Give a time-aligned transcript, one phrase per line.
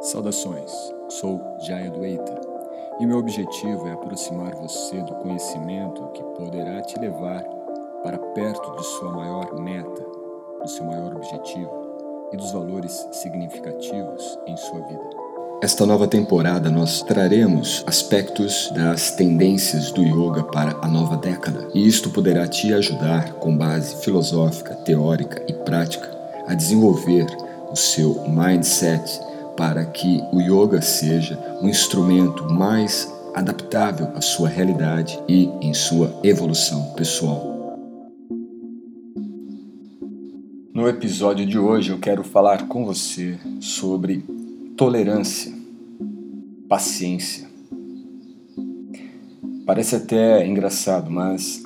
[0.00, 0.70] Saudações,
[1.08, 2.40] sou Jaya Dueita
[3.00, 7.42] e meu objetivo é aproximar você do conhecimento que poderá te levar
[8.04, 10.02] para perto de sua maior meta,
[10.62, 15.10] do seu maior objetivo e dos valores significativos em sua vida.
[15.60, 21.84] Esta nova temporada nós traremos aspectos das tendências do yoga para a nova década, e
[21.84, 26.08] isto poderá te ajudar, com base filosófica, teórica e prática,
[26.46, 27.26] a desenvolver
[27.72, 29.27] o seu mindset
[29.58, 36.20] para que o yoga seja um instrumento mais adaptável à sua realidade e em sua
[36.22, 37.76] evolução pessoal.
[40.72, 44.24] No episódio de hoje eu quero falar com você sobre
[44.76, 45.52] tolerância,
[46.68, 47.48] paciência.
[49.66, 51.64] Parece até engraçado, mas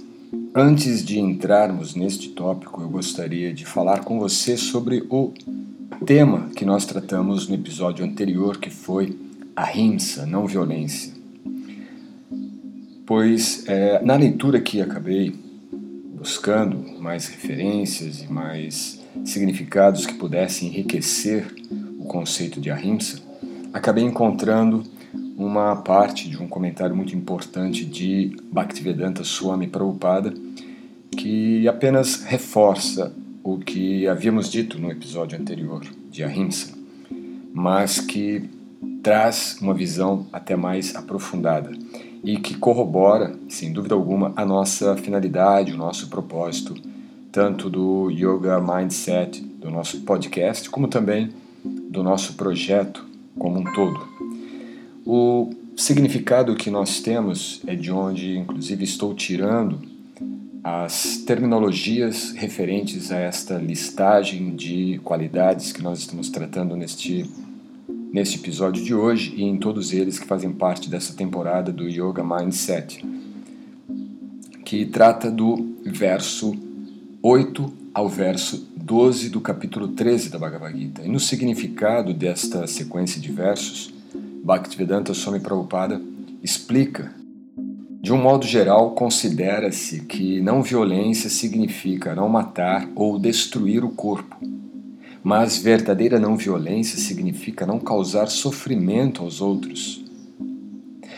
[0.54, 5.30] antes de entrarmos neste tópico, eu gostaria de falar com você sobre o
[6.04, 9.16] tema que nós tratamos no episódio anterior, que foi
[9.54, 11.12] a rimsa, não violência.
[13.06, 15.34] Pois é, na leitura que acabei
[16.16, 21.46] buscando mais referências e mais significados que pudessem enriquecer
[21.98, 23.20] o conceito de ahimsa,
[23.72, 24.82] acabei encontrando
[25.36, 30.32] uma parte de um comentário muito importante de Bhaktivedanta Swami Prabhupada
[31.16, 33.12] que apenas reforça
[33.42, 36.72] o que havíamos dito no episódio anterior de Ahimsa,
[37.52, 38.48] mas que
[39.02, 41.72] traz uma visão até mais aprofundada
[42.22, 46.74] e que corrobora, sem dúvida alguma, a nossa finalidade, o nosso propósito,
[47.32, 51.30] tanto do Yoga Mindset, do nosso podcast, como também
[51.64, 53.04] do nosso projeto
[53.38, 54.06] como um todo.
[55.04, 59.80] O significado que nós temos é de onde, inclusive, estou tirando
[60.62, 67.28] as terminologias referentes a esta listagem de qualidades que nós estamos tratando neste,
[68.12, 72.22] neste episódio de hoje e em todos eles que fazem parte dessa temporada do Yoga
[72.22, 73.04] Mindset,
[74.64, 76.56] que trata do verso
[77.20, 81.02] 8 ao verso 12 do capítulo 13 da Bhagavad Gita.
[81.02, 83.92] E no significado desta sequência de versos,
[84.44, 86.00] Bhaktivedanta Swami Prabhupada
[86.40, 87.12] explica
[88.02, 94.36] de um modo geral, considera-se que não violência significa não matar ou destruir o corpo,
[95.22, 100.04] mas verdadeira não violência significa não causar sofrimento aos outros.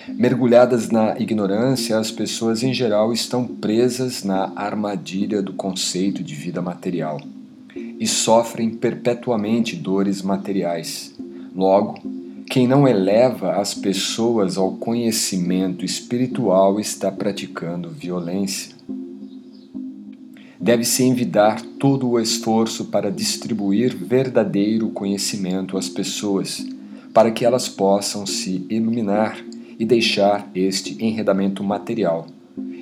[0.09, 6.61] Mergulhadas na ignorância, as pessoas em geral estão presas na armadilha do conceito de vida
[6.61, 7.19] material
[7.99, 11.15] e sofrem perpetuamente dores materiais.
[11.57, 18.75] Logo, quem não eleva as pessoas ao conhecimento espiritual está praticando violência.
[20.61, 26.65] Deve-se envidar todo o esforço para distribuir verdadeiro conhecimento às pessoas,
[27.13, 29.37] para que elas possam se iluminar
[29.79, 32.27] e deixar este enredamento material.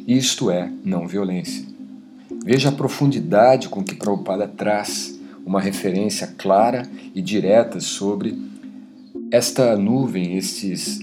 [0.06, 1.64] Isto é não violência.
[2.44, 6.82] Veja a profundidade com que Prabhupada traz uma referência clara
[7.14, 8.51] e direta sobre
[9.32, 11.00] esta nuvem, estes,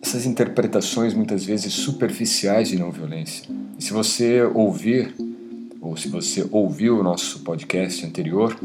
[0.00, 3.44] essas interpretações muitas vezes superficiais de não violência.
[3.76, 5.12] E se você ouvir,
[5.80, 8.56] ou se você ouviu o nosso podcast anterior,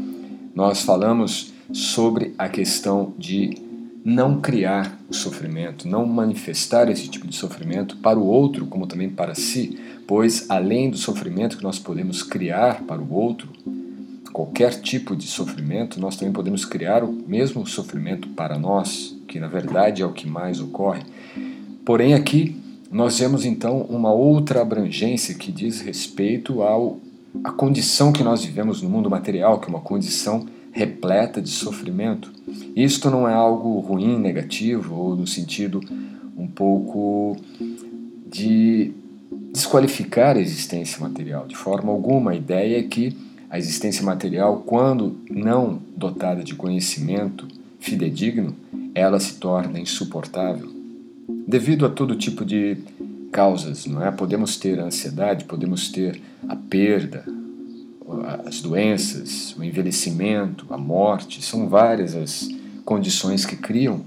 [0.54, 3.58] nós falamos sobre a questão de
[4.04, 9.08] não criar o sofrimento, não manifestar esse tipo de sofrimento para o outro, como também
[9.08, 13.48] para si, pois além do sofrimento que nós podemos criar para o outro,
[14.32, 19.48] qualquer tipo de sofrimento, nós também podemos criar o mesmo sofrimento para nós, que na
[19.48, 21.02] verdade é o que mais ocorre.
[21.84, 22.56] Porém, aqui
[22.90, 26.98] nós vemos então uma outra abrangência que diz respeito ao
[27.42, 32.30] a condição que nós vivemos no mundo material, que é uma condição repleta de sofrimento.
[32.76, 35.80] Isto não é algo ruim, negativo ou no sentido
[36.36, 37.36] um pouco
[38.30, 38.92] de
[39.52, 41.46] desqualificar a existência material.
[41.46, 43.16] De forma alguma, a ideia é que
[43.52, 47.46] a existência material, quando não dotada de conhecimento
[47.78, 48.56] fidedigno,
[48.94, 50.70] ela se torna insuportável.
[51.46, 52.78] Devido a todo tipo de
[53.30, 54.10] causas, não é?
[54.10, 56.18] Podemos ter a ansiedade, podemos ter
[56.48, 57.26] a perda,
[58.46, 62.48] as doenças, o envelhecimento, a morte, são várias as
[62.86, 64.00] condições que criam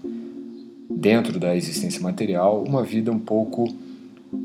[0.90, 3.72] dentro da existência material uma vida um pouco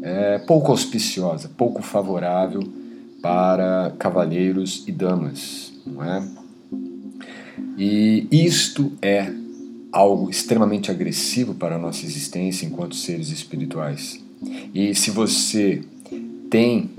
[0.02, 2.79] é, pouco auspiciosa, pouco favorável
[3.22, 6.26] para cavalheiros e damas, não é?
[7.76, 9.32] E isto é
[9.92, 14.22] algo extremamente agressivo para a nossa existência enquanto seres espirituais.
[14.74, 15.82] E se você
[16.48, 16.90] tem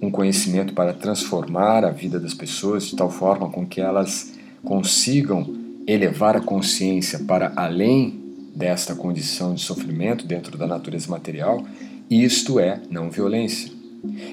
[0.00, 4.32] um conhecimento para transformar a vida das pessoas de tal forma com que elas
[4.64, 5.46] consigam
[5.86, 8.20] elevar a consciência para além
[8.54, 11.64] desta condição de sofrimento dentro da natureza material,
[12.10, 13.71] isto é não violência.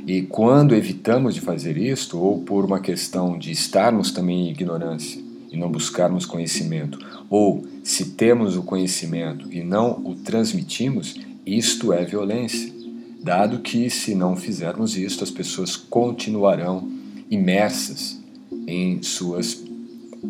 [0.08, 5.22] E quando evitamos de fazer isto, ou por uma questão de estarmos também em ignorância
[5.52, 7.00] e não buscarmos conhecimento,
[7.30, 12.74] ou se temos o conhecimento e não o transmitimos, isto é violência.
[13.22, 16.90] Dado que, se não fizermos isto, as pessoas continuarão
[17.30, 18.20] imersas
[18.66, 19.62] em suas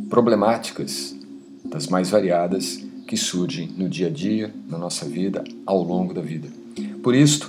[0.09, 1.15] problemáticas,
[1.63, 6.21] das mais variadas, que surgem no dia a dia, na nossa vida, ao longo da
[6.21, 6.47] vida.
[7.01, 7.48] Por isso,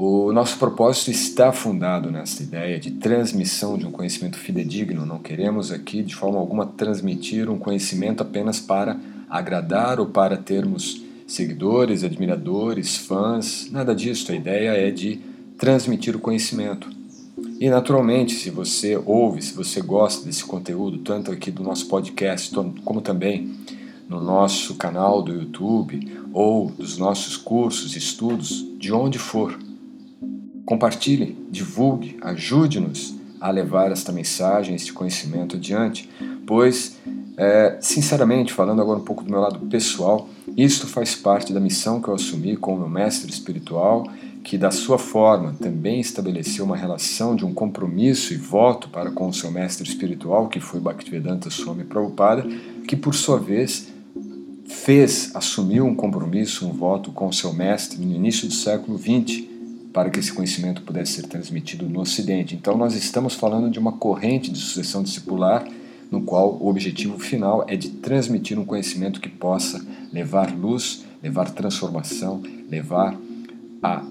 [0.00, 5.04] o nosso propósito está fundado nesta ideia de transmissão de um conhecimento fidedigno.
[5.04, 8.96] Não queremos aqui, de forma alguma, transmitir um conhecimento apenas para
[9.28, 13.68] agradar ou para termos seguidores, admiradores, fãs.
[13.72, 14.30] Nada disso.
[14.30, 15.18] A ideia é de
[15.58, 16.88] transmitir o conhecimento.
[17.58, 22.54] E naturalmente, se você ouve, se você gosta desse conteúdo, tanto aqui do nosso podcast,
[22.84, 23.52] como também
[24.08, 29.58] no nosso canal do YouTube ou dos nossos cursos, estudos, de onde for,
[30.68, 36.06] compartilhe, divulgue, ajude-nos a levar esta mensagem, este conhecimento adiante,
[36.46, 36.98] pois,
[37.38, 42.02] é, sinceramente, falando agora um pouco do meu lado pessoal, isto faz parte da missão
[42.02, 44.06] que eu assumi com o meu mestre espiritual
[44.44, 49.26] que da sua forma também estabeleceu uma relação de um compromisso e voto para com
[49.28, 52.46] o seu mestre espiritual, que foi Bhaktivedanta Swami Prabhupada,
[52.86, 53.88] que por sua vez
[54.66, 59.47] fez, assumiu um compromisso, um voto com o seu mestre no início do século XX,
[59.92, 62.54] para que esse conhecimento pudesse ser transmitido no Ocidente.
[62.54, 65.66] Então nós estamos falando de uma corrente de sucessão discipular
[66.10, 71.50] no qual o objetivo final é de transmitir um conhecimento que possa levar luz, levar
[71.50, 73.18] transformação, levar
[73.82, 74.04] a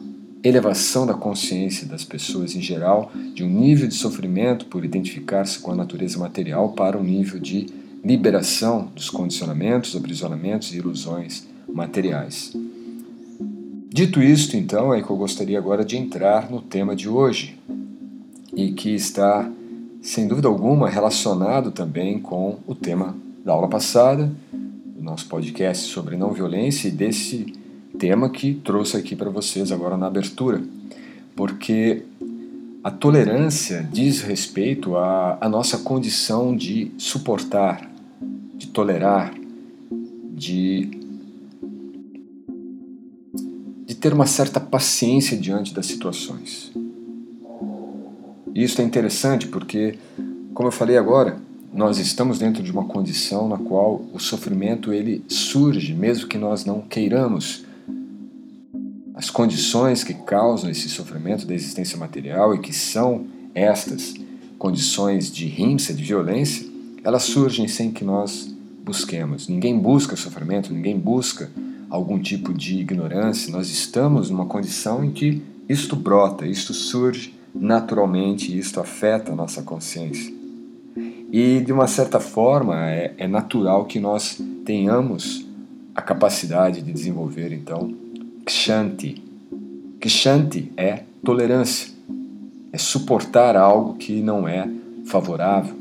[0.43, 5.71] elevação da consciência das pessoas em geral, de um nível de sofrimento por identificar-se com
[5.71, 7.67] a natureza material para um nível de
[8.03, 12.55] liberação dos condicionamentos, aprisionamentos e ilusões materiais.
[13.89, 17.57] Dito isto, então, é que eu gostaria agora de entrar no tema de hoje
[18.53, 19.49] e que está,
[20.01, 26.17] sem dúvida alguma, relacionado também com o tema da aula passada, do nosso podcast sobre
[26.17, 27.53] não violência e desse
[27.97, 30.61] tema que trouxe aqui para vocês agora na abertura,
[31.35, 32.03] porque
[32.83, 37.89] a tolerância diz respeito à, à nossa condição de suportar,
[38.55, 39.33] de tolerar,
[40.35, 40.96] de,
[44.07, 46.71] ter uma certa paciência diante das situações.
[48.55, 49.99] E isso é interessante porque,
[50.53, 51.37] como eu falei agora,
[51.73, 56.63] nós estamos dentro de uma condição na qual o sofrimento ele surge, mesmo que nós
[56.63, 57.65] não queiramos
[59.13, 64.13] as condições que causam esse sofrimento da existência material e que são estas
[64.57, 66.65] condições de rimsa, de violência,
[67.03, 68.55] elas surgem sem que nós
[68.85, 69.49] busquemos.
[69.49, 71.51] Ninguém busca sofrimento, ninguém busca
[71.89, 73.51] algum tipo de ignorância.
[73.51, 79.61] Nós estamos numa condição em que isto brota, isto surge naturalmente isto afeta a nossa
[79.61, 80.33] consciência.
[81.31, 85.45] E de uma certa forma é, é natural que nós tenhamos
[85.93, 87.93] a capacidade de desenvolver então
[88.45, 89.21] Kshanti.
[89.99, 91.91] Kshanti é tolerância,
[92.71, 94.69] é suportar algo que não é
[95.05, 95.75] favorável.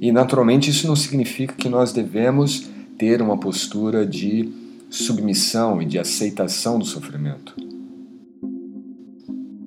[0.00, 4.52] E naturalmente isso não significa que nós devemos ter uma postura de
[4.90, 7.54] submissão e de aceitação do sofrimento,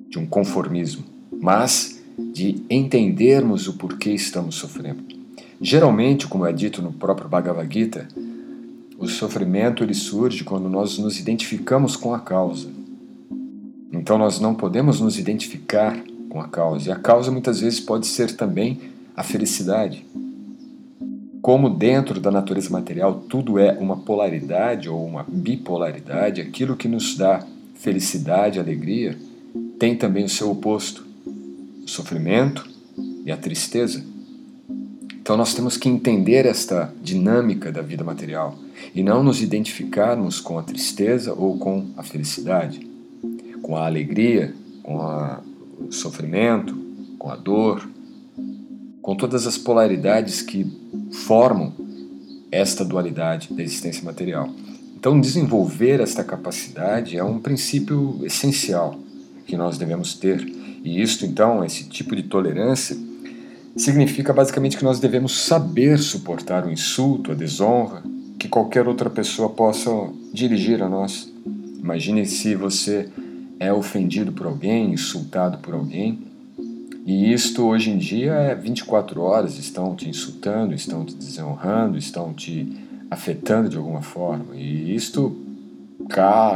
[0.08, 1.04] de um conformismo,
[1.40, 2.02] mas
[2.32, 5.04] de entendermos o porquê estamos sofrendo.
[5.60, 8.08] Geralmente, como é dito no próprio Bhagavad Gita,
[8.98, 12.68] o sofrimento ele surge quando nós nos identificamos com a causa.
[13.92, 15.96] Então nós não podemos nos identificar
[16.28, 16.88] com a causa.
[16.88, 18.80] E a causa muitas vezes pode ser também
[19.16, 20.04] a felicidade.
[21.42, 27.16] Como dentro da natureza material tudo é uma polaridade ou uma bipolaridade, aquilo que nos
[27.16, 27.44] dá
[27.74, 29.18] felicidade, alegria,
[29.76, 32.64] tem também o seu oposto, o sofrimento
[33.26, 34.04] e a tristeza.
[35.20, 38.56] Então nós temos que entender esta dinâmica da vida material
[38.94, 42.86] e não nos identificarmos com a tristeza ou com a felicidade,
[43.60, 45.40] com a alegria, com a,
[45.80, 46.76] o sofrimento,
[47.18, 47.88] com a dor,
[49.00, 51.72] com todas as polaridades que formam
[52.50, 54.50] esta dualidade da existência material.
[54.94, 58.98] Então, desenvolver esta capacidade é um princípio essencial
[59.46, 60.40] que nós devemos ter.
[60.84, 62.96] E isto, então, esse tipo de tolerância,
[63.76, 68.02] significa basicamente que nós devemos saber suportar o insulto, a desonra
[68.38, 69.90] que qualquer outra pessoa possa
[70.32, 71.32] dirigir a nós.
[71.80, 73.08] Imagine se você
[73.58, 76.18] é ofendido por alguém, insultado por alguém,
[77.04, 82.32] E isto hoje em dia é 24 horas, estão te insultando, estão te desonrando, estão
[82.32, 82.76] te
[83.10, 84.54] afetando de alguma forma.
[84.54, 85.36] E isto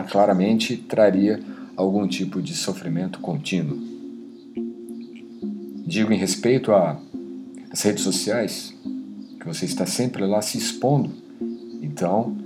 [0.09, 1.41] claramente traria
[1.77, 3.77] algum tipo de sofrimento contínuo.
[5.85, 8.73] Digo em respeito às redes sociais,
[9.41, 11.11] que você está sempre lá se expondo.
[11.83, 12.37] Então,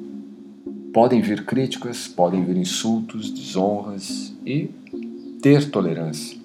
[0.92, 4.70] podem vir críticas, podem vir insultos, desonras e
[5.42, 6.39] ter tolerância.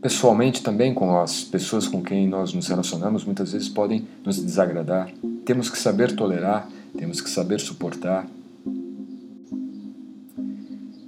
[0.00, 5.10] Pessoalmente também com as pessoas com quem nós nos relacionamos muitas vezes podem nos desagradar.
[5.44, 6.66] Temos que saber tolerar,
[6.96, 8.26] temos que saber suportar.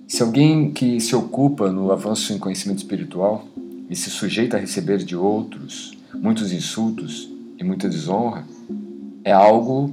[0.07, 3.47] Se alguém que se ocupa no avanço em conhecimento espiritual
[3.89, 8.45] e se sujeita a receber de outros muitos insultos e muita desonra,
[9.25, 9.91] é algo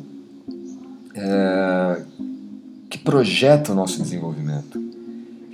[1.15, 2.01] é,
[2.89, 4.78] que projeta o nosso desenvolvimento.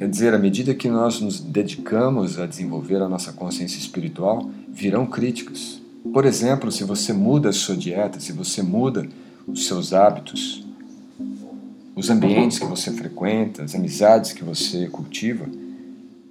[0.06, 5.08] Quer dizer, à medida que nós nos dedicamos a desenvolver a nossa consciência espiritual, virão
[5.08, 5.82] críticas.
[6.14, 9.10] Por exemplo, se você muda a sua dieta, se você muda
[9.48, 10.64] os seus hábitos,
[11.96, 15.48] os ambientes que você frequenta, as amizades que você cultiva,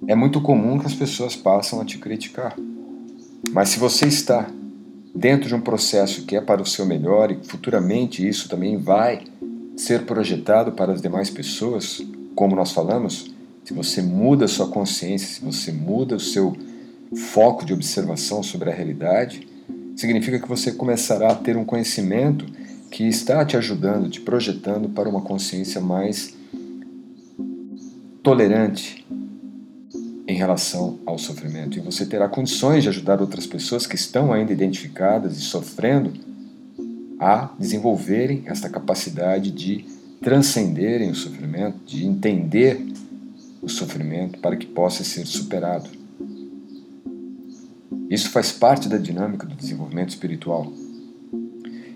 [0.07, 2.55] é muito comum que as pessoas passem a te criticar.
[3.51, 4.49] Mas se você está
[5.13, 9.25] dentro de um processo que é para o seu melhor e futuramente isso também vai
[9.75, 12.01] ser projetado para as demais pessoas,
[12.33, 13.34] como nós falamos,
[13.65, 16.55] se você muda a sua consciência, se você muda o seu
[17.33, 19.47] foco de observação sobre a realidade,
[19.95, 22.45] significa que você começará a ter um conhecimento
[22.91, 26.35] que está te ajudando, te projetando para uma consciência mais
[28.21, 29.03] tolerante
[30.27, 31.79] em relação ao sofrimento.
[31.79, 36.13] E você terá condições de ajudar outras pessoas que estão ainda identificadas e sofrendo
[37.19, 39.85] a desenvolverem esta capacidade de
[40.21, 42.94] transcenderem o sofrimento, de entender
[43.65, 45.89] o sofrimento para que possa ser superado.
[48.07, 50.71] Isso faz parte da dinâmica do desenvolvimento espiritual.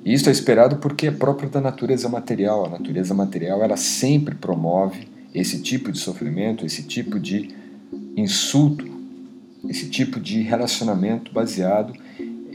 [0.03, 2.65] E isso é esperado porque é próprio da natureza material.
[2.65, 7.49] A natureza material ela sempre promove esse tipo de sofrimento, esse tipo de
[8.17, 8.89] insulto,
[9.67, 11.93] esse tipo de relacionamento baseado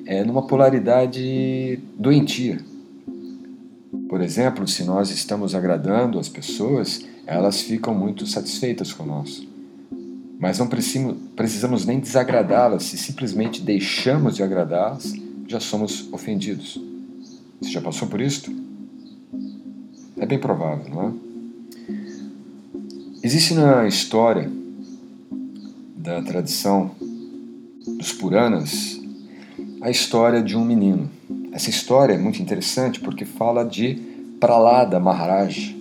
[0.06, 2.58] é, numa polaridade doentia.
[4.08, 9.46] Por exemplo, se nós estamos agradando as pessoas, elas ficam muito satisfeitas com nós.
[10.38, 15.12] Mas não precisamos nem desagradá-las, se simplesmente deixamos de agradá-las,
[15.46, 16.80] já somos ofendidos.
[17.60, 18.54] Você já passou por isso?
[20.18, 21.12] É bem provável, não é?
[23.22, 24.50] Existe na história
[25.96, 26.90] da tradição
[27.86, 29.00] dos Puranas
[29.80, 31.10] a história de um menino.
[31.52, 33.94] Essa história é muito interessante porque fala de
[34.38, 35.74] Pralada Maharaj.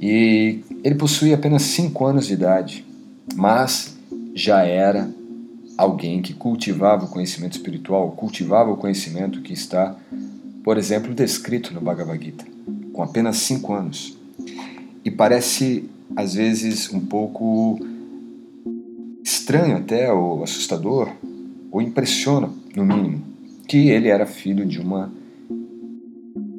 [0.00, 2.84] E ele possuía apenas 5 anos de idade,
[3.34, 3.96] mas
[4.34, 5.10] já era
[5.76, 9.96] alguém que cultivava o conhecimento espiritual, cultivava o conhecimento que está
[10.66, 12.44] por exemplo, descrito no Bhagavad Gita,
[12.92, 14.18] com apenas cinco anos.
[15.04, 17.78] E parece, às vezes, um pouco
[19.22, 21.12] estranho até, ou assustador,
[21.70, 23.22] ou impressiona, no mínimo,
[23.68, 25.12] que ele era filho de uma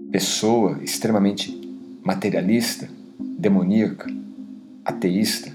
[0.10, 1.70] pessoa extremamente
[2.02, 2.88] materialista,
[3.38, 4.08] demoníaca,
[4.84, 5.52] ateísta.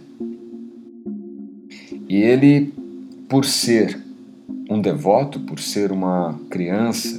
[2.08, 2.72] E ele,
[3.28, 4.00] por ser
[4.70, 7.18] um devoto, por ser uma criança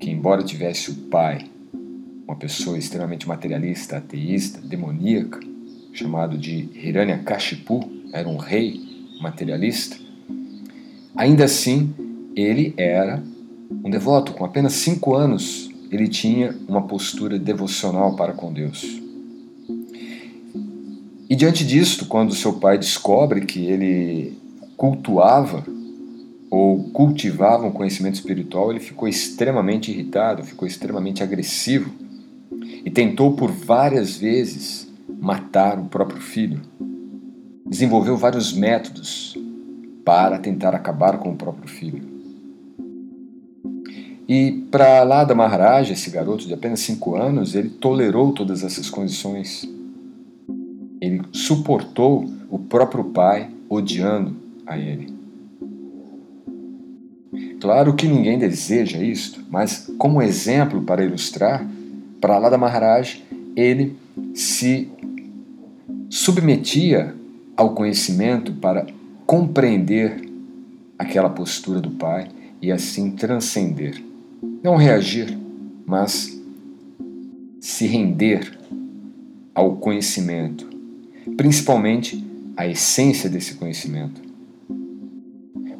[0.00, 1.46] que, embora tivesse o pai,
[2.26, 5.40] uma pessoa extremamente materialista, ateísta, demoníaca,
[5.92, 8.80] chamado de Hiranyakashipu, era um rei
[9.20, 9.96] materialista,
[11.14, 11.94] ainda assim
[12.34, 13.22] ele era
[13.84, 14.32] um devoto.
[14.32, 19.03] Com apenas cinco anos, ele tinha uma postura devocional para com Deus.
[21.28, 24.38] E diante disto, quando seu pai descobre que ele
[24.76, 25.64] cultuava
[26.50, 31.90] ou cultivava um conhecimento espiritual, ele ficou extremamente irritado, ficou extremamente agressivo
[32.84, 34.88] e tentou por várias vezes
[35.20, 36.60] matar o próprio filho.
[37.66, 39.36] Desenvolveu vários métodos
[40.04, 42.02] para tentar acabar com o próprio filho.
[44.28, 48.88] E para lá da Maharaj, esse garoto de apenas 5 anos, ele tolerou todas essas
[48.88, 49.68] condições.
[51.04, 54.34] Ele suportou o próprio pai odiando
[54.66, 55.12] a ele.
[57.60, 61.66] Claro que ninguém deseja isto, mas como exemplo para ilustrar,
[62.22, 63.22] para lá da Maharaj,
[63.54, 63.94] ele
[64.34, 64.88] se
[66.08, 67.14] submetia
[67.54, 68.86] ao conhecimento para
[69.26, 70.26] compreender
[70.98, 72.28] aquela postura do pai
[72.62, 74.02] e assim transcender.
[74.62, 75.38] Não reagir,
[75.84, 76.40] mas
[77.60, 78.58] se render
[79.54, 80.73] ao conhecimento,
[81.36, 82.24] principalmente
[82.56, 84.22] a essência desse conhecimento.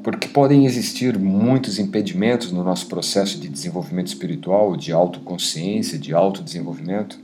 [0.02, 7.18] porque podem existir muitos impedimentos no nosso processo de desenvolvimento espiritual, de autoconsciência, de autodesenvolvimento.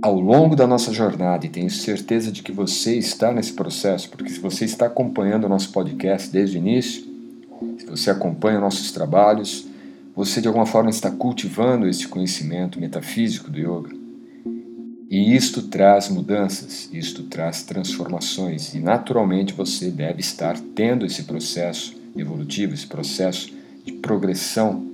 [0.00, 4.30] Ao longo da nossa jornada, e tenho certeza de que você está nesse processo, porque
[4.30, 7.02] se você está acompanhando o nosso podcast desde o início,
[7.78, 9.66] se você acompanha nossos trabalhos,
[10.14, 14.05] você de alguma forma está cultivando esse conhecimento metafísico do yoga.
[15.08, 21.94] E isto traz mudanças, isto traz transformações, e naturalmente você deve estar tendo esse processo
[22.16, 24.84] evolutivo, esse processo de progressão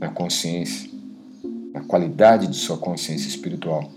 [0.00, 0.90] na consciência,
[1.72, 3.88] na qualidade de sua consciência espiritual.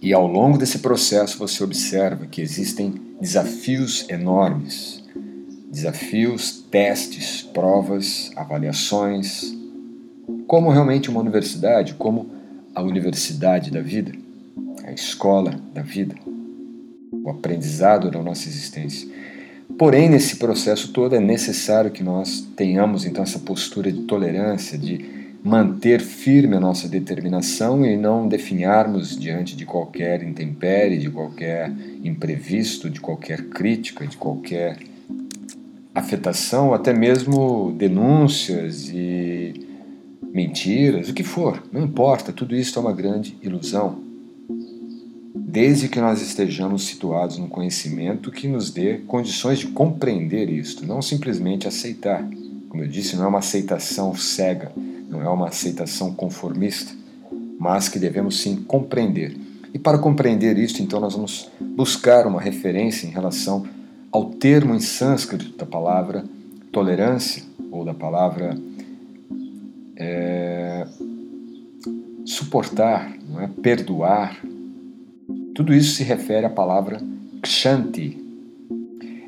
[0.00, 5.04] E ao longo desse processo você observa que existem desafios enormes,
[5.70, 9.54] desafios, testes, provas, avaliações,
[10.46, 12.31] como realmente uma universidade, como
[12.74, 14.12] a universidade da vida,
[14.84, 16.14] a escola da vida,
[17.12, 19.08] o aprendizado da nossa existência.
[19.78, 25.22] Porém, nesse processo todo é necessário que nós tenhamos então essa postura de tolerância, de
[25.42, 31.72] manter firme a nossa determinação e não definharmos diante de qualquer intempérie, de qualquer
[32.04, 34.78] imprevisto, de qualquer crítica, de qualquer
[35.94, 39.71] afetação, até mesmo denúncias e
[40.32, 43.98] mentiras, o que for, não importa, tudo isso é uma grande ilusão.
[45.34, 51.02] Desde que nós estejamos situados no conhecimento que nos dê condições de compreender isto, não
[51.02, 52.26] simplesmente aceitar.
[52.70, 54.72] Como eu disse, não é uma aceitação cega,
[55.10, 56.92] não é uma aceitação conformista,
[57.58, 59.36] mas que devemos sim compreender.
[59.74, 63.66] E para compreender isto, então, nós vamos buscar uma referência em relação
[64.10, 66.24] ao termo em sânscrito da palavra
[66.70, 68.56] tolerância, ou da palavra
[69.96, 70.86] é,
[72.24, 73.48] suportar, não é?
[73.62, 74.40] perdoar.
[75.54, 77.00] Tudo isso se refere à palavra
[77.42, 78.18] kshanti.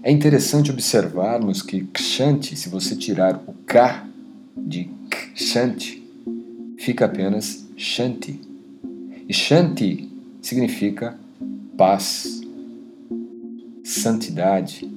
[0.02, 4.06] É interessante observarmos que kshanti, se você tirar o k
[4.56, 6.02] de kshanti,
[6.78, 8.40] fica apenas shanti.
[9.28, 10.10] E shanti
[10.42, 11.18] significa
[11.76, 12.42] paz,
[13.82, 14.88] santidade,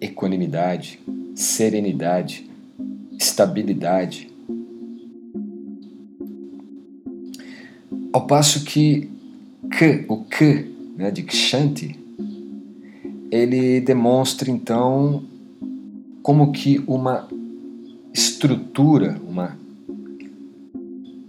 [0.00, 0.98] equanimidade,
[1.34, 2.48] serenidade,
[3.18, 4.27] estabilidade,
[8.12, 9.08] Ao passo que
[10.08, 10.66] o que
[10.96, 11.98] né, de Kshanti,
[13.30, 15.22] ele demonstra então
[16.22, 17.28] como que uma
[18.12, 19.56] estrutura, uma,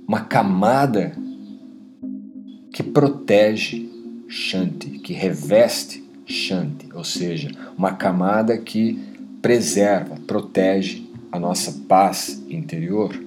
[0.07, 1.15] uma camada
[2.71, 3.89] que protege
[4.27, 8.99] Shanti, que reveste Shanti, ou seja, uma camada que
[9.41, 13.19] preserva, protege a nossa paz interior.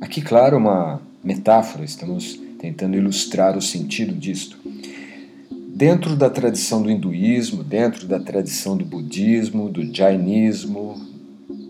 [0.00, 4.56] Aqui, claro, uma metáfora, estamos tentando ilustrar o sentido disto.
[5.74, 11.00] Dentro da tradição do hinduísmo, dentro da tradição do budismo, do jainismo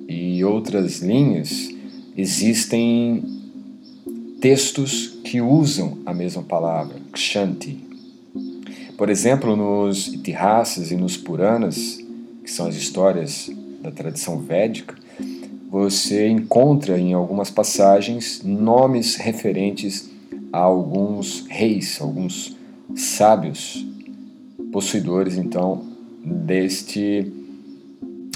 [0.09, 1.71] e outras linhas,
[2.17, 3.25] existem
[4.41, 7.79] textos que usam a mesma palavra, kshanti.
[8.99, 11.99] Por exemplo, nos Itihasas e nos Puranas,
[12.45, 14.95] que são as histórias da tradição védica,
[15.73, 20.11] você encontra em algumas passagens nomes referentes
[20.53, 22.55] a alguns reis, alguns
[22.95, 23.83] sábios,
[24.71, 25.83] possuidores então
[26.23, 27.33] deste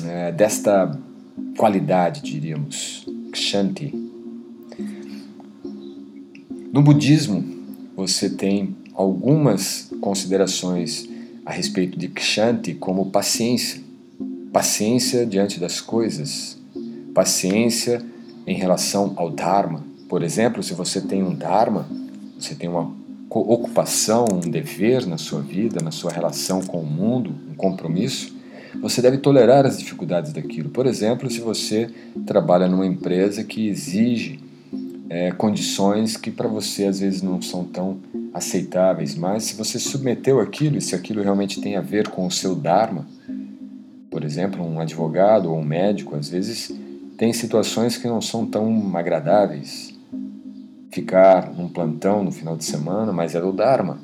[0.02, 0.98] é, desta
[1.58, 3.92] qualidade, diríamos, Kshanti.
[6.72, 7.44] No budismo,
[7.94, 11.06] você tem algumas considerações
[11.44, 13.82] a respeito de Kshanti como paciência,
[14.50, 16.56] paciência diante das coisas,
[17.16, 18.02] paciência
[18.46, 19.82] em relação ao Dharma.
[20.06, 21.88] Por exemplo, se você tem um Dharma,
[22.38, 22.94] você tem uma
[23.30, 28.36] ocupação, um dever na sua vida, na sua relação com o mundo, um compromisso,
[28.82, 30.68] você deve tolerar as dificuldades daquilo.
[30.68, 31.88] Por exemplo, se você
[32.26, 34.38] trabalha numa empresa que exige
[35.08, 37.96] é, condições que para você às vezes não são tão
[38.34, 42.30] aceitáveis, mas se você submeteu aquilo e se aquilo realmente tem a ver com o
[42.30, 43.06] seu Dharma,
[44.10, 46.70] por exemplo, um advogado ou um médico, às vezes
[47.16, 49.94] tem situações que não são tão agradáveis.
[50.90, 53.98] Ficar num plantão no final de semana, mas é do Dharma.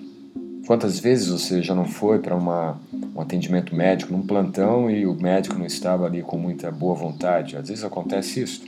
[0.66, 5.58] Quantas vezes você já não foi para um atendimento médico num plantão e o médico
[5.58, 7.56] não estava ali com muita boa vontade?
[7.56, 8.62] Às vezes acontece isso.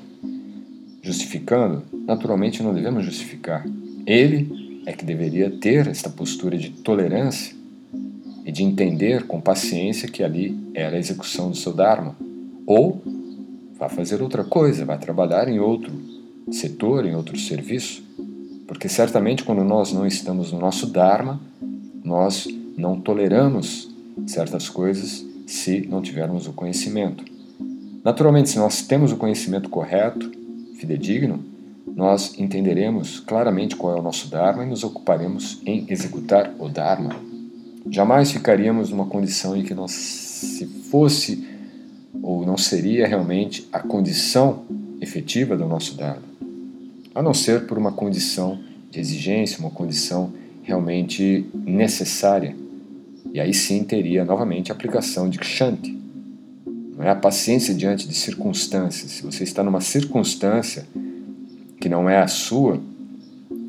[1.03, 1.83] Justificando?
[2.07, 3.65] Naturalmente não devemos justificar.
[4.07, 7.55] Ele é que deveria ter esta postura de tolerância
[8.45, 12.17] e de entender com paciência que ali era a execução do seu Dharma.
[12.67, 13.03] Ou
[13.85, 15.93] vá fazer outra coisa, vá trabalhar em outro
[16.51, 18.03] setor, em outro serviço,
[18.67, 21.39] porque certamente quando nós não estamos no nosso Dharma,
[22.03, 23.91] nós não toleramos
[24.27, 27.25] certas coisas se não tivermos o conhecimento.
[28.03, 30.31] Naturalmente, se nós temos o conhecimento correto,
[30.79, 31.45] fidedigno,
[31.95, 37.15] nós entenderemos claramente qual é o nosso Dharma e nos ocuparemos em executar o Dharma.
[37.91, 41.54] Jamais ficaríamos numa condição em que nós, se fosse
[42.23, 44.65] ou não seria realmente a condição
[45.01, 46.23] efetiva do nosso Dharma,
[47.15, 48.59] a não ser por uma condição
[48.91, 52.57] de exigência, uma condição realmente necessária.
[53.33, 55.99] E aí sim teria novamente a aplicação de Kshanti.
[56.97, 59.11] Não é a paciência diante de circunstâncias.
[59.11, 60.87] Se você está numa circunstância
[61.81, 62.81] que não é a sua,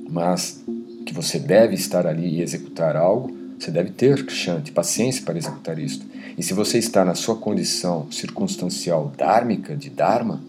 [0.10, 0.64] mas
[1.06, 5.80] que você deve estar ali e executar algo, você deve ter Kshanti, paciência para executar
[5.80, 6.06] isto.
[6.38, 10.42] E se você está na sua condição circunstancial dármica, de Dharma,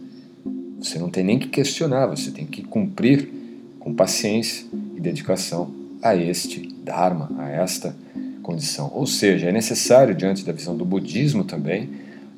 [0.79, 3.31] você não tem nem que questionar, você tem que cumprir
[3.79, 4.67] com paciência
[4.97, 5.71] e dedicação
[6.03, 7.95] a este Dharma, a esta
[8.43, 8.91] condição.
[8.95, 11.89] Ou seja, é necessário, diante da visão do budismo também,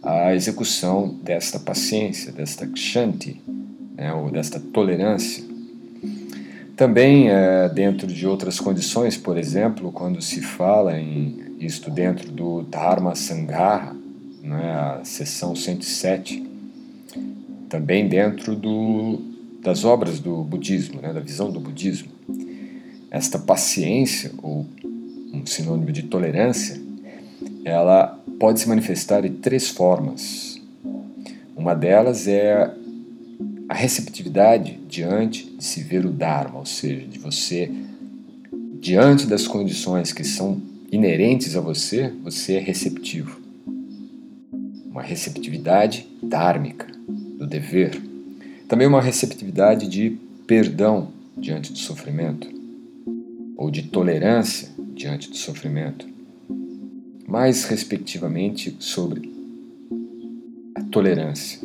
[0.03, 3.41] a execução desta paciência, desta Kshanti,
[3.97, 5.45] né, ou desta tolerância.
[6.79, 12.63] Também, é, dentro de outras condições, por exemplo, quando se fala em isto dentro do
[12.63, 13.97] Dharma Sanghara,
[14.41, 16.49] né, a seção 107,
[17.69, 19.21] também dentro do,
[19.61, 22.13] das obras do budismo, né, da visão do budismo,
[23.11, 24.65] esta paciência, ou
[25.35, 26.81] um sinônimo de tolerância,
[27.65, 30.63] ela pode se manifestar de três formas.
[31.57, 32.73] Uma delas é
[33.69, 37.71] a receptividade diante de se ver o Dharma, ou seja, de você,
[38.81, 43.39] diante das condições que são inerentes a você, você é receptivo.
[44.91, 48.01] Uma receptividade dármica, do dever.
[48.67, 52.49] Também uma receptividade de perdão diante do sofrimento,
[53.55, 56.07] ou de tolerância diante do sofrimento.
[57.27, 59.31] Mais respectivamente sobre
[60.75, 61.61] a tolerância.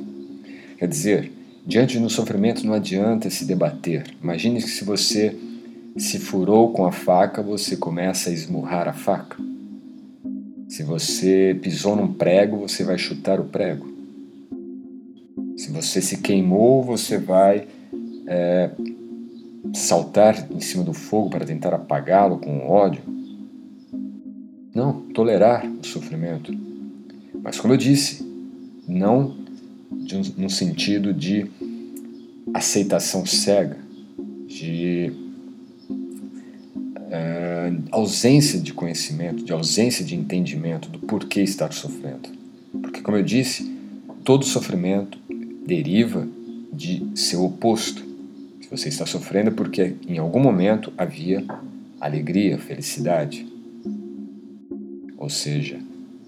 [0.78, 1.32] Quer dizer,
[1.66, 4.14] Diante do sofrimento não adianta se debater.
[4.22, 5.34] Imagine que se você
[5.98, 9.38] se furou com a faca, você começa a esmurrar a faca.
[10.68, 13.88] Se você pisou num prego, você vai chutar o prego.
[15.56, 17.68] Se você se queimou, você vai
[18.28, 18.72] é,
[19.74, 23.04] saltar em cima do fogo para tentar apagá-lo com ódio.
[24.76, 26.52] Não, tolerar o sofrimento.
[27.42, 28.26] Mas, como eu disse,
[28.88, 29.43] não
[30.00, 31.50] de um, num sentido de
[32.54, 33.78] aceitação cega,
[34.48, 35.12] de
[37.10, 42.30] é, ausência de conhecimento, de ausência de entendimento do porquê estar sofrendo.
[42.82, 43.72] Porque, como eu disse,
[44.24, 45.18] todo sofrimento
[45.66, 46.28] deriva
[46.72, 48.04] de seu oposto.
[48.62, 51.46] Se você está sofrendo é porque em algum momento havia
[52.00, 53.46] alegria, felicidade.
[55.18, 55.80] Ou seja,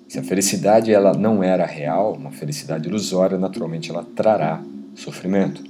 [0.08, 4.64] se a felicidade ela não era real, uma felicidade ilusória, naturalmente ela trará
[4.94, 5.64] sofrimento.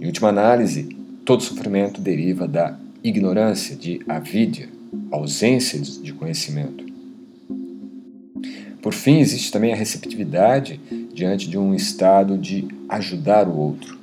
[0.00, 4.68] Em última análise, todo sofrimento deriva da ignorância, de avidya,
[5.10, 6.84] ausência de conhecimento.
[8.82, 10.80] Por fim, existe também a receptividade
[11.14, 13.98] diante de um estado de ajudar o outro.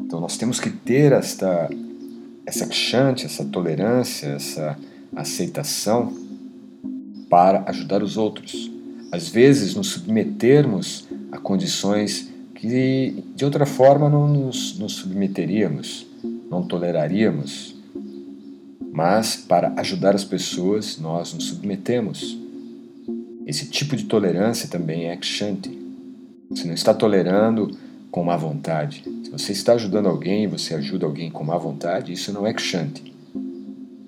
[0.00, 1.70] Então nós temos que ter esta
[2.44, 4.76] essa kshanti, essa tolerância, essa
[5.14, 6.12] aceitação
[7.32, 8.70] para ajudar os outros.
[9.10, 16.06] Às vezes, nos submetermos a condições que de outra forma não nos, nos submeteríamos,
[16.50, 17.74] não toleraríamos.
[18.92, 22.36] Mas para ajudar as pessoas, nós nos submetemos.
[23.46, 25.70] Esse tipo de tolerância também é kshanti.
[26.50, 27.74] Você não está tolerando
[28.10, 29.04] com má vontade.
[29.24, 33.10] Se você está ajudando alguém, você ajuda alguém com má vontade, isso não é kshanti.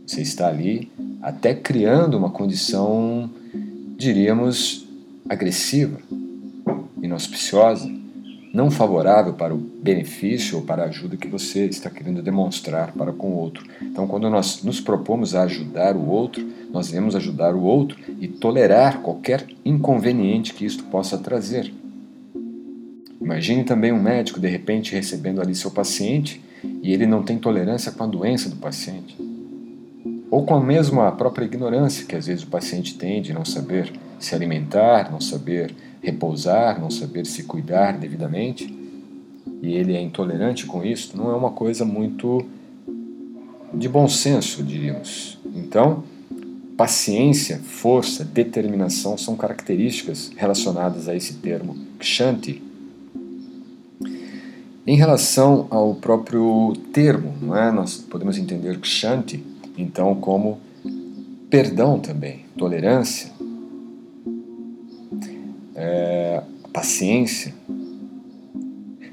[0.06, 0.90] Você está ali
[1.24, 3.30] até criando uma condição,
[3.96, 4.86] diríamos,
[5.26, 5.98] agressiva,
[7.02, 7.90] inauspiciosa,
[8.52, 13.10] não favorável para o benefício ou para a ajuda que você está querendo demonstrar para
[13.10, 13.66] com o outro.
[13.80, 18.28] Então, quando nós nos propomos a ajudar o outro, nós devemos ajudar o outro e
[18.28, 21.72] tolerar qualquer inconveniente que isto possa trazer.
[23.18, 26.42] Imagine também um médico de repente recebendo ali seu paciente
[26.82, 29.33] e ele não tem tolerância com a doença do paciente
[30.34, 33.92] ou com a mesma própria ignorância que às vezes o paciente tem de não saber
[34.18, 38.66] se alimentar, não saber repousar, não saber se cuidar devidamente,
[39.62, 42.44] e ele é intolerante com isso, não é uma coisa muito
[43.72, 45.38] de bom senso, diríamos.
[45.54, 46.02] Então,
[46.76, 52.60] paciência, força, determinação são características relacionadas a esse termo kshanti.
[54.84, 57.70] Em relação ao próprio termo, é?
[57.70, 60.58] nós podemos entender kshanti então como
[61.50, 63.34] perdão também, tolerância.
[66.84, 67.54] paciência,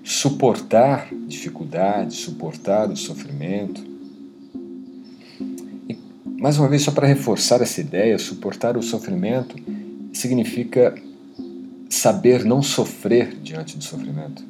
[0.03, 3.81] suportar dificuldades, suportar o sofrimento.
[5.87, 5.97] E,
[6.37, 9.55] mais uma vez, só para reforçar essa ideia, suportar o sofrimento
[10.11, 10.93] significa
[11.89, 14.43] saber não sofrer diante do sofrimento.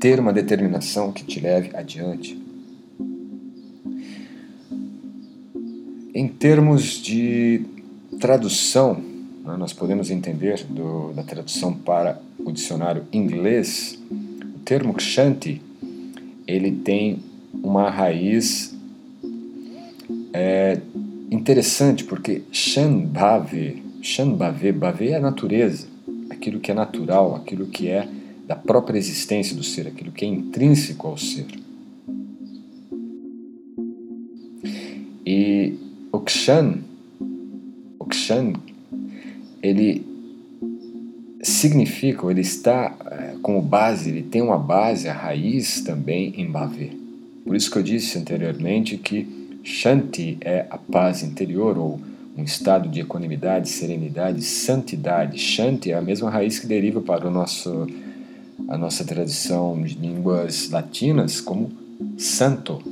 [0.00, 2.41] Ter uma determinação que te leve adiante.
[6.14, 7.64] Em termos de
[8.20, 8.94] tradução,
[9.44, 15.62] né, nós podemos entender do, da tradução para o dicionário inglês, o termo kshanti
[16.46, 17.18] ele tem
[17.62, 18.76] uma raiz
[20.34, 20.80] é,
[21.30, 25.86] interessante porque shanbhave, shanbhave, bhave é a natureza,
[26.28, 28.06] aquilo que é natural, aquilo que é
[28.46, 31.46] da própria existência do ser, aquilo que é intrínseco ao ser.
[35.24, 35.91] E
[36.42, 36.74] kshan,
[37.98, 38.06] o
[39.62, 40.04] ele
[41.42, 46.90] significa, ele está é, como base, ele tem uma base, a raiz também em Bhavê.
[47.44, 49.26] Por isso que eu disse anteriormente que
[49.62, 52.00] Shanti é a paz interior ou
[52.36, 55.38] um estado de equanimidade, serenidade, santidade.
[55.38, 57.86] Shanti é a mesma raiz que deriva para o nosso,
[58.68, 61.70] a nossa tradição de línguas latinas como
[62.16, 62.82] santo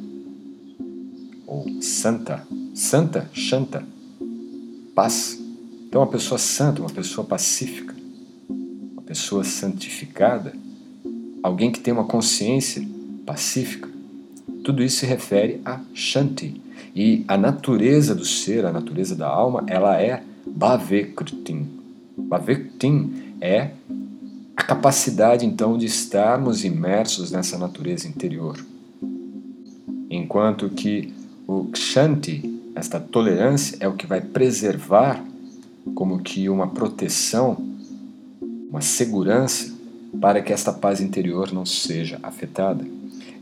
[1.46, 2.46] ou santa.
[2.74, 3.84] Santa, shanta,
[4.94, 5.38] paz.
[5.88, 7.90] Então, uma pessoa santa, uma pessoa pacífica
[9.10, 10.52] pessoa santificada,
[11.42, 12.80] alguém que tem uma consciência
[13.26, 13.88] pacífica.
[14.62, 16.60] Tudo isso se refere a Shanti.
[16.94, 21.66] E a natureza do ser, a natureza da alma, ela é Bhavekritin.
[22.16, 23.72] Bhavekritin é
[24.54, 28.64] a capacidade então de estarmos imersos nessa natureza interior.
[30.08, 31.12] Enquanto que
[31.48, 32.49] o Kshanti,
[32.80, 35.22] esta tolerância, é o que vai preservar
[35.94, 37.70] como que uma proteção
[38.70, 39.74] uma segurança
[40.20, 42.86] para que esta paz interior não seja afetada.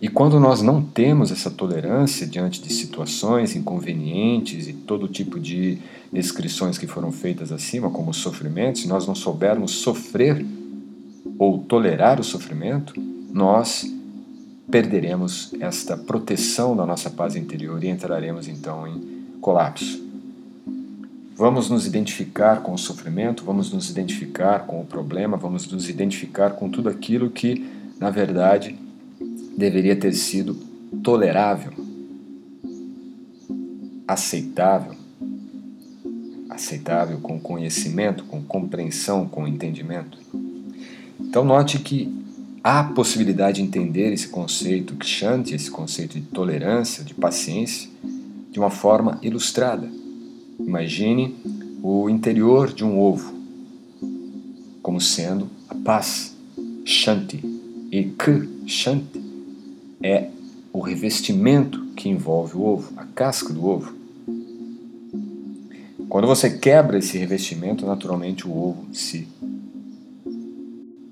[0.01, 5.79] E quando nós não temos essa tolerância diante de situações inconvenientes e todo tipo de
[6.13, 10.45] descrições que foram feitas acima, como sofrimento, se nós não soubermos sofrer
[11.39, 12.95] ou tolerar o sofrimento,
[13.33, 13.85] nós
[14.71, 20.09] perderemos esta proteção da nossa paz interior e entraremos então em colapso.
[21.37, 26.51] Vamos nos identificar com o sofrimento, vamos nos identificar com o problema, vamos nos identificar
[26.51, 27.65] com tudo aquilo que,
[28.01, 28.77] na verdade,
[29.57, 30.57] deveria ter sido
[31.03, 31.73] tolerável,
[34.07, 34.97] aceitável,
[36.51, 40.19] aceitável com conhecimento, com compreensão, com entendimento.
[41.21, 42.13] Então, note que
[42.65, 47.89] há possibilidade de entender esse conceito Kshanti, esse conceito de tolerância, de paciência,
[48.59, 49.89] de uma forma ilustrada.
[50.59, 51.37] Imagine
[51.81, 53.33] o interior de um ovo
[54.83, 56.37] como sendo a paz,
[56.85, 57.41] Shanti.
[57.93, 59.23] E K, Shanti,
[60.03, 60.31] é
[60.73, 63.95] o revestimento que envolve o ovo, a casca do ovo.
[66.09, 69.29] Quando você quebra esse revestimento, naturalmente o ovo se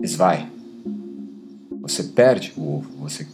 [0.00, 0.50] esvai.
[1.80, 3.24] Você perde o ovo, você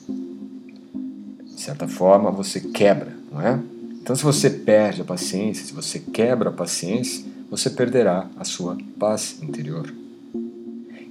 [1.47, 3.59] de certa forma você quebra, não é?
[4.03, 8.77] Então, se você perde a paciência, se você quebra a paciência, você perderá a sua
[8.99, 9.95] paz interior.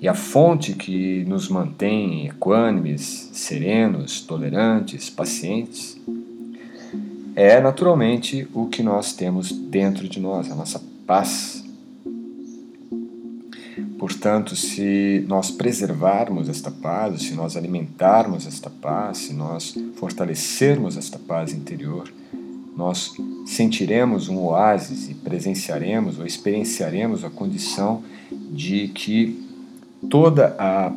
[0.01, 5.97] E a fonte que nos mantém equânimes, serenos, tolerantes, pacientes,
[7.33, 11.63] é naturalmente o que nós temos dentro de nós, a nossa paz.
[13.97, 21.17] Portanto, se nós preservarmos esta paz, se nós alimentarmos esta paz, se nós fortalecermos esta
[21.17, 22.11] paz interior,
[22.75, 23.13] nós
[23.45, 28.03] sentiremos um oásis e presenciaremos ou experienciaremos a condição
[28.51, 29.47] de que
[30.09, 30.91] toda a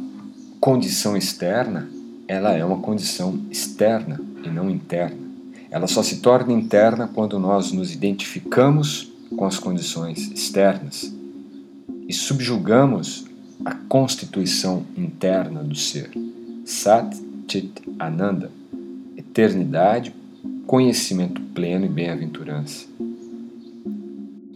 [0.61, 1.89] condição externa
[2.27, 5.17] ela é uma condição externa e não interna.
[5.71, 11.13] Ela só se torna interna quando nós nos identificamos com as condições externas
[12.09, 13.27] e subjugamos
[13.65, 16.11] a constituição interna do ser.
[16.65, 17.17] Sat
[17.49, 18.51] Chit Ananda,
[19.17, 20.15] eternidade,
[20.67, 22.87] conhecimento pleno e bem-aventurança,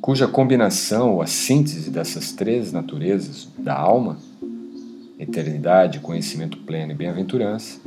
[0.00, 4.18] cuja combinação ou a síntese dessas três naturezas da alma,
[5.18, 7.78] eternidade, conhecimento pleno e bem-aventurança,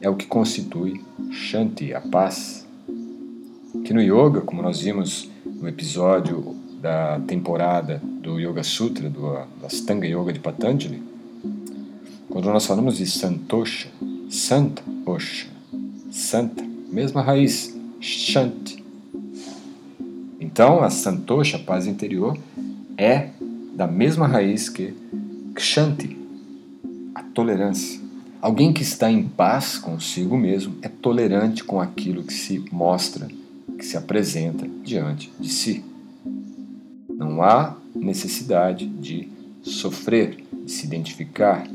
[0.00, 2.66] é o que constitui Shanti, a paz.
[3.84, 10.06] Que no yoga, como nós vimos no episódio da temporada do Yoga Sutra, do Astanga
[10.06, 11.02] Yoga de Patanjali,
[12.28, 13.88] quando nós falamos de Santosha,
[14.28, 15.46] Santa Osha,
[16.10, 18.82] Santa mesma raiz, Shanti.
[20.40, 22.36] Então, a Santosha, paz interior,
[22.96, 23.30] é
[23.74, 24.92] da mesma raiz que
[25.54, 26.16] Kshanti,
[27.14, 28.00] a tolerância.
[28.42, 33.28] Alguém que está em paz consigo mesmo é tolerante com aquilo que se mostra,
[33.78, 35.84] que se apresenta diante de si.
[37.08, 39.28] Não há necessidade de
[39.62, 41.68] sofrer, de se identificar,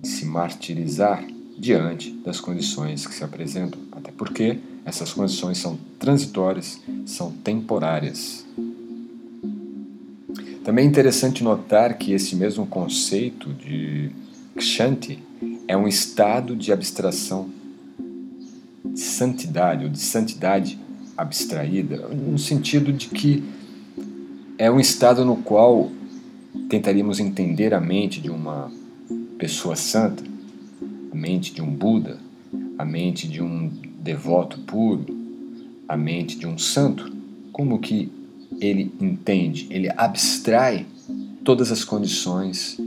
[0.00, 1.24] de se martirizar
[1.56, 8.44] diante das condições que se apresentam, até porque essas condições são transitórias, são temporárias.
[10.64, 14.10] Também é interessante notar que esse mesmo conceito de
[14.56, 15.18] Kshanti
[15.68, 17.48] é um estado de abstração,
[18.84, 20.78] de santidade, ou de santidade
[21.16, 23.42] abstraída, no sentido de que
[24.58, 25.90] é um estado no qual
[26.68, 28.70] tentaríamos entender a mente de uma
[29.38, 30.22] pessoa santa,
[31.14, 32.18] mente de um Buda,
[32.78, 35.06] a mente de um devoto puro,
[35.88, 37.12] a mente de um santo,
[37.52, 38.10] como que
[38.60, 40.86] ele entende, ele abstrai
[41.42, 42.78] todas as condições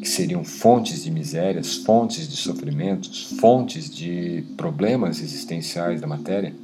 [0.00, 6.54] que seriam fontes de misérias, fontes de sofrimentos, fontes de problemas existenciais da matéria,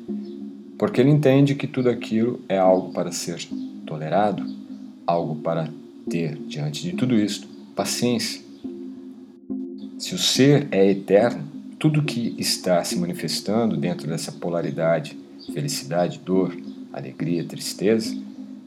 [0.78, 3.46] porque ele entende que tudo aquilo é algo para ser
[3.86, 4.44] tolerado,
[5.06, 5.68] algo para
[6.08, 8.43] ter diante de tudo isto paciência.
[9.98, 11.44] Se o ser é eterno,
[11.78, 15.16] tudo que está se manifestando dentro dessa polaridade,
[15.52, 16.56] felicidade, dor,
[16.92, 18.16] alegria, tristeza,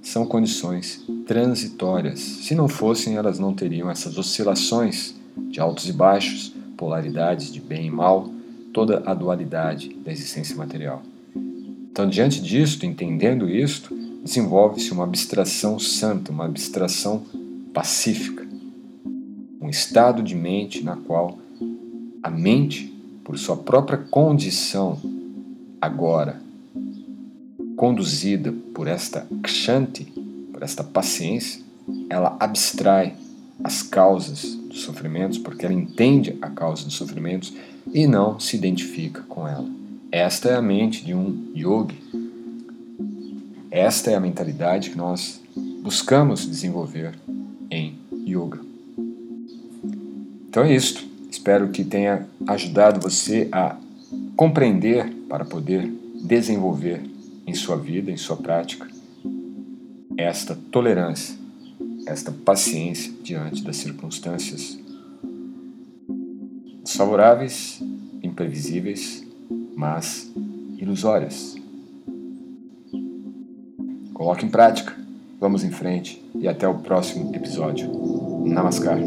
[0.02, 2.20] são condições transitórias.
[2.20, 5.16] Se não fossem, elas não teriam essas oscilações
[5.50, 8.30] de altos e baixos, polaridades de bem e mal,
[8.74, 11.02] toda a dualidade da existência material.
[11.92, 17.24] Então, diante disto, entendendo isto, desenvolve-se uma abstração santa, uma abstração
[17.74, 18.47] pacífica,
[19.60, 21.38] um estado de mente na qual
[22.22, 22.94] a mente,
[23.24, 25.00] por sua própria condição
[25.82, 26.42] agora
[27.76, 30.06] conduzida por esta kshanti,
[30.52, 31.62] por esta paciência,
[32.10, 33.16] ela abstrai
[33.64, 37.54] as causas dos sofrimentos, porque ela entende a causa dos sofrimentos
[37.94, 39.70] e não se identifica com ela.
[40.12, 42.02] Esta é a mente de um yogi.
[43.70, 45.42] Esta é a mentalidade que nós
[45.84, 47.14] buscamos desenvolver
[47.70, 48.67] em yoga.
[50.50, 51.06] Então é isto.
[51.30, 53.76] Espero que tenha ajudado você a
[54.36, 55.92] compreender para poder
[56.24, 57.02] desenvolver
[57.46, 58.88] em sua vida, em sua prática,
[60.18, 61.36] esta tolerância,
[62.06, 64.80] esta paciência diante das circunstâncias
[66.84, 67.84] desfavoráveis,
[68.24, 69.26] imprevisíveis,
[69.76, 70.32] mas
[70.78, 71.56] ilusórias.
[74.14, 74.96] Coloque em prática,
[75.40, 77.92] vamos em frente e até o próximo episódio.
[78.46, 78.98] Namaskar.